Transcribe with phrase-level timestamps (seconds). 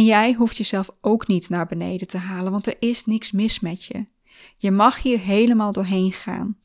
[0.00, 3.60] En jij hoeft jezelf ook niet naar beneden te halen, want er is niks mis
[3.60, 4.06] met je.
[4.56, 6.58] Je mag hier helemaal doorheen gaan.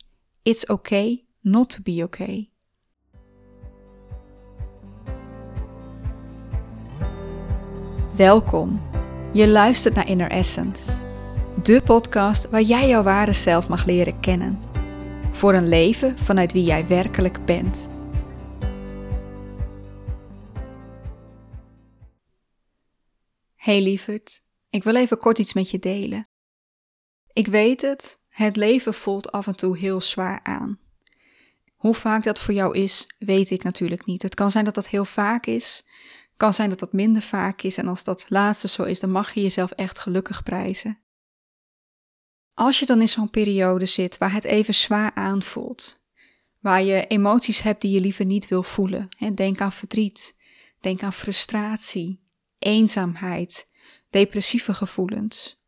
[0.43, 2.49] It's okay not to be okay.
[8.15, 8.81] Welkom.
[9.33, 10.91] Je luistert naar Inner Essence,
[11.63, 14.59] de podcast waar jij jouw ware zelf mag leren kennen.
[15.31, 17.89] Voor een leven vanuit wie jij werkelijk bent.
[23.65, 26.27] Hey lieverd, ik wil even kort iets met je delen.
[27.33, 30.79] Ik weet het, het leven voelt af en toe heel zwaar aan.
[31.75, 34.21] Hoe vaak dat voor jou is, weet ik natuurlijk niet.
[34.21, 35.87] Het kan zijn dat dat heel vaak is,
[36.35, 39.33] kan zijn dat dat minder vaak is en als dat laatste zo is, dan mag
[39.33, 40.99] je jezelf echt gelukkig prijzen.
[42.53, 46.03] Als je dan in zo'n periode zit waar het even zwaar aanvoelt,
[46.59, 50.35] waar je emoties hebt die je liever niet wil voelen, denk aan verdriet,
[50.79, 52.23] denk aan frustratie,
[52.65, 53.67] eenzaamheid,
[54.09, 55.61] depressieve gevoelens,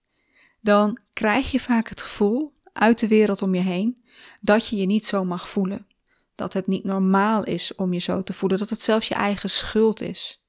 [0.61, 4.03] dan krijg je vaak het gevoel uit de wereld om je heen
[4.41, 5.87] dat je je niet zo mag voelen.
[6.35, 9.49] Dat het niet normaal is om je zo te voelen, dat het zelfs je eigen
[9.49, 10.43] schuld is.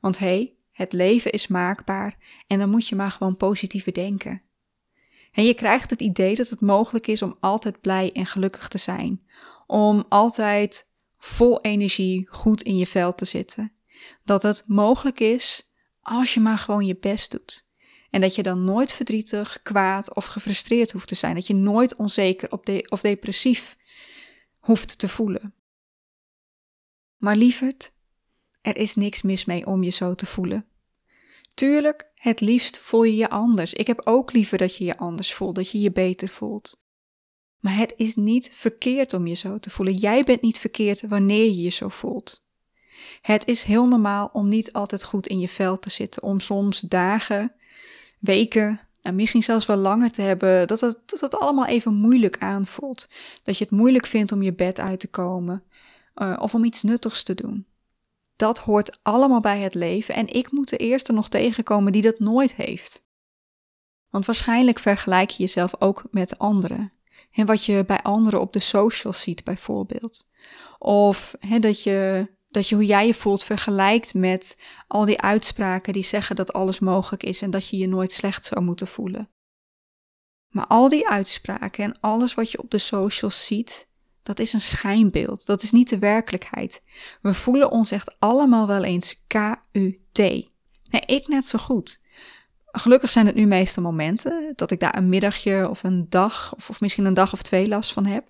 [0.00, 2.16] Want hé, hey, het leven is maakbaar
[2.46, 4.42] en dan moet je maar gewoon positiever denken.
[5.32, 8.78] En je krijgt het idee dat het mogelijk is om altijd blij en gelukkig te
[8.78, 9.26] zijn,
[9.66, 10.86] om altijd
[11.18, 13.72] vol energie goed in je vel te zitten.
[14.24, 15.69] Dat het mogelijk is
[16.10, 17.68] als je maar gewoon je best doet.
[18.10, 21.34] En dat je dan nooit verdrietig, kwaad of gefrustreerd hoeft te zijn.
[21.34, 22.50] Dat je nooit onzeker
[22.88, 23.76] of depressief
[24.58, 25.54] hoeft te voelen.
[27.16, 27.92] Maar lieverd,
[28.62, 30.66] er is niks mis mee om je zo te voelen.
[31.54, 33.72] Tuurlijk, het liefst voel je je anders.
[33.72, 36.82] Ik heb ook liever dat je je anders voelt, dat je je beter voelt.
[37.58, 39.94] Maar het is niet verkeerd om je zo te voelen.
[39.94, 42.48] Jij bent niet verkeerd wanneer je je zo voelt.
[43.20, 46.80] Het is heel normaal om niet altijd goed in je vel te zitten, om soms
[46.80, 47.52] dagen,
[48.18, 52.38] weken en misschien zelfs wel langer te hebben, dat het, dat het allemaal even moeilijk
[52.38, 53.08] aanvoelt.
[53.42, 55.64] Dat je het moeilijk vindt om je bed uit te komen
[56.14, 57.66] uh, of om iets nuttigs te doen.
[58.36, 62.18] Dat hoort allemaal bij het leven en ik moet de eerste nog tegenkomen die dat
[62.18, 63.02] nooit heeft.
[64.10, 66.92] Want waarschijnlijk vergelijk je jezelf ook met anderen.
[67.32, 70.28] En wat je bij anderen op de socials ziet, bijvoorbeeld.
[70.78, 76.02] Of dat je dat je hoe jij je voelt vergelijkt met al die uitspraken die
[76.02, 79.30] zeggen dat alles mogelijk is en dat je je nooit slecht zou moeten voelen.
[80.48, 83.88] Maar al die uitspraken en alles wat je op de socials ziet,
[84.22, 85.46] dat is een schijnbeeld.
[85.46, 86.82] Dat is niet de werkelijkheid.
[87.22, 90.18] We voelen ons echt allemaal wel eens K-U-T.
[90.18, 92.00] Nee, ik net zo goed.
[92.64, 96.70] Gelukkig zijn het nu meestal momenten dat ik daar een middagje of een dag of,
[96.70, 98.28] of misschien een dag of twee last van heb.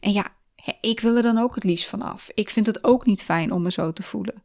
[0.00, 0.26] En ja,
[0.80, 2.30] ik wil er dan ook het liefst van af.
[2.34, 4.42] Ik vind het ook niet fijn om me zo te voelen.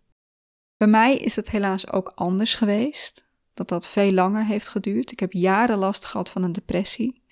[0.78, 3.26] Bij mij is het helaas ook anders geweest.
[3.54, 5.12] Dat dat veel langer heeft geduurd.
[5.12, 7.24] Ik heb jaren last gehad van een depressie.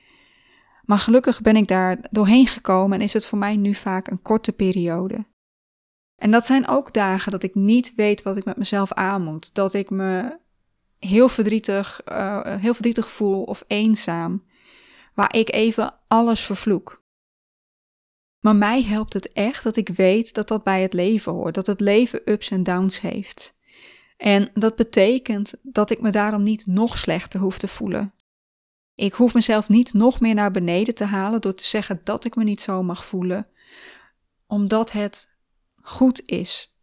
[0.84, 4.22] Maar gelukkig ben ik daar doorheen gekomen en is het voor mij nu vaak een
[4.22, 5.26] korte periode.
[6.16, 9.54] En dat zijn ook dagen dat ik niet weet wat ik met mezelf aan moet.
[9.54, 10.38] Dat ik me
[11.00, 14.44] heel verdrietig, uh, heel verdrietig voel of eenzaam.
[15.14, 17.03] Waar ik even alles vervloek.
[18.44, 21.68] Maar mij helpt het echt dat ik weet dat dat bij het leven hoort, dat
[21.68, 23.56] het leven ups en downs heeft.
[24.18, 28.14] En dat betekent dat ik me daarom niet nog slechter hoef te voelen.
[28.96, 32.36] Ik hoef mezelf niet nog meer naar beneden te halen door te zeggen dat ik
[32.36, 33.48] me niet zo mag voelen,
[34.48, 35.30] omdat het
[35.82, 36.76] goed is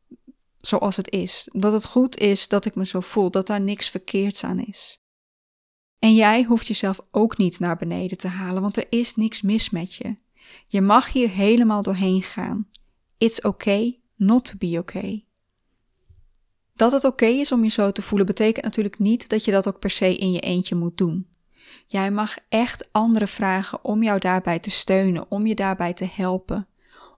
[0.61, 1.49] zoals het is.
[1.53, 5.03] Dat het goed is dat ik me zo voel, dat daar niks verkeerds aan is.
[5.99, 9.71] En jij hoeft jezelf ook niet naar beneden te halen, want er is niks mis
[9.71, 10.17] met je.
[10.67, 12.69] Je mag hier helemaal doorheen gaan.
[13.19, 15.25] It's okay not to be okay.
[16.75, 19.69] Dat het oké is om je zo te voelen, betekent natuurlijk niet dat je dat
[19.69, 21.29] ook per se in je eentje moet doen.
[21.87, 26.69] Jij mag echt anderen vragen om jou daarbij te steunen, om je daarbij te helpen,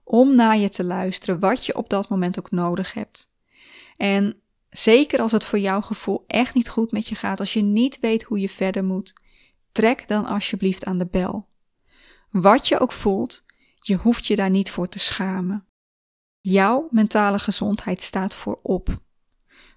[0.03, 3.29] om naar je te luisteren, wat je op dat moment ook nodig hebt.
[3.97, 4.35] En
[4.69, 7.99] zeker als het voor jouw gevoel echt niet goed met je gaat, als je niet
[7.99, 9.13] weet hoe je verder moet,
[9.71, 11.47] trek dan alsjeblieft aan de bel.
[12.33, 13.45] Wat je ook voelt,
[13.75, 15.67] je hoeft je daar niet voor te schamen.
[16.39, 19.01] Jouw mentale gezondheid staat voorop.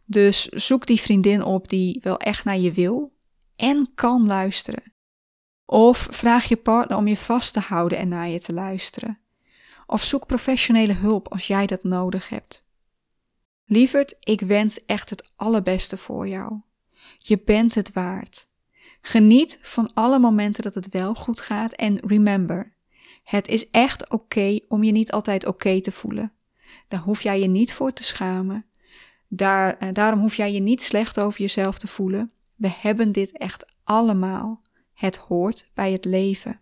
[0.04, 3.16] Dus zoek die vriendin op die wel echt naar je wil
[3.56, 4.94] en kan luisteren.
[5.64, 9.18] Of vraag je partner om je vast te houden en naar je te luisteren.
[9.86, 12.66] Of zoek professionele hulp als jij dat nodig hebt.
[13.64, 16.60] Lieverd, ik wens echt het allerbeste voor jou.
[17.18, 18.48] Je bent het waard.
[19.08, 22.72] Geniet van alle momenten dat het wel goed gaat en remember,
[23.24, 26.32] het is echt oké om je niet altijd oké te voelen.
[26.88, 28.66] Daar hoef jij je niet voor te schamen.
[29.28, 32.32] Daar, eh, daarom hoef jij je niet slecht over jezelf te voelen.
[32.54, 34.62] We hebben dit echt allemaal.
[34.94, 36.60] Het hoort bij het leven.